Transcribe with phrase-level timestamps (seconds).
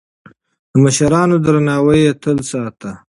[0.71, 2.91] د مشرانو درناوی يې تل ساته.